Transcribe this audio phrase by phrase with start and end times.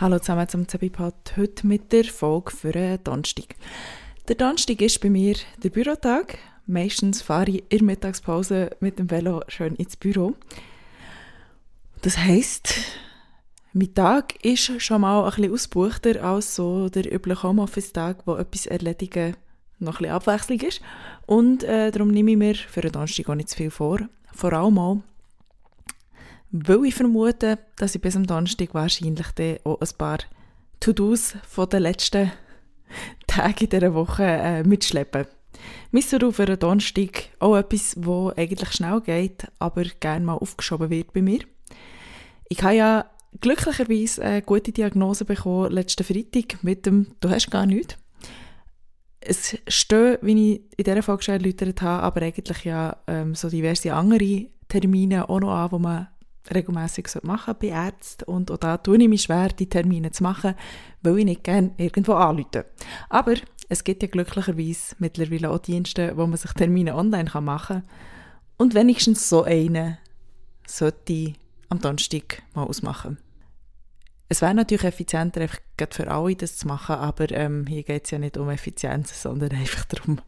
[0.00, 3.54] Hallo zusammen zum Zebipod, heute mit der Folge für den Donnerstag.
[4.28, 6.38] Der Donnerstag ist bei mir der Bürotag.
[6.64, 10.36] Meistens fahre ich in der Mittagspause mit dem Velo schön ins Büro.
[12.00, 12.72] Das heisst,
[13.74, 18.64] mein Tag ist schon mal ein bisschen ausgebuchter als so der übliche Homeoffice-Tag, wo etwas
[18.64, 19.36] erledigen
[19.80, 20.80] noch ein bisschen Abwechslung ist.
[21.26, 23.98] Und äh, darum nehme ich mir für den Donnerstag auch nicht zu viel vor.
[24.32, 25.02] Vor allem auch,
[26.52, 30.18] weil ich vermute, dass ich bis am Donnerstag wahrscheinlich dann auch ein paar
[30.80, 32.32] To-Dos von den letzten
[33.26, 35.26] Tagen dieser Woche äh, mitschleppen.
[35.92, 41.12] Misseru für einen Donnerstag auch etwas, wo eigentlich schnell geht, aber gerne mal aufgeschoben wird
[41.12, 41.40] bei mir.
[42.48, 43.06] Ich habe ja
[43.40, 47.96] glücklicherweise eine gute Diagnose bekommen letzten Freitag mit dem «Du hast gar nichts».
[49.20, 53.50] Es stehen, wie ich in dieser Folge schon erläutert habe, aber eigentlich ja ähm, so
[53.50, 56.08] diverse andere Termine auch noch an, die man
[56.52, 60.54] regelmässig machen bei Ärzten und auch da tue ich mich schwer, die Termine zu machen,
[61.02, 62.66] weil ich nicht gerne irgendwo anrufe.
[63.08, 63.34] Aber
[63.68, 67.88] es gibt ja glücklicherweise mittlerweile auch Dienste, wo man sich Termine online machen kann
[68.56, 69.98] und wenigstens so einen
[70.66, 71.34] sollte ich
[71.68, 73.18] am Donnerstag mal ausmachen.
[74.28, 75.58] Es wäre natürlich effizienter, einfach
[75.90, 79.52] für alle das zu machen, aber ähm, hier geht es ja nicht um Effizienz, sondern
[79.52, 80.20] einfach darum,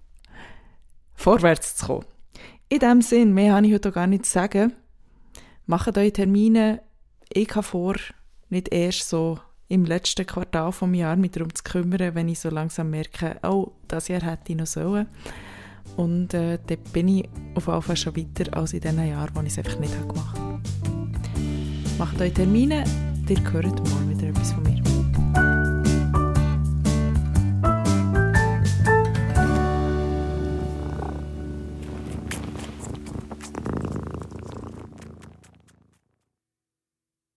[1.14, 2.06] vorwärts zu kommen.
[2.68, 4.72] In diesem Sinn, mehr habe ich heute gar nicht zu sagen
[5.73, 6.83] macht eure Termine.
[7.33, 7.95] Ich habe vor,
[8.51, 12.51] nicht erst so im letzten Quartal vom Jahr mich darum zu kümmern, wenn ich so
[12.51, 15.06] langsam merke, oh, das Jahr hätte ich noch sollen.
[15.97, 19.41] Und äh, dort bin ich auf jeden Fall schon weiter als in den Jahren, wo
[19.41, 20.61] ich es einfach nicht gemacht habe.
[21.98, 22.84] Macht eure Termine,
[23.27, 24.02] ihr hört morgen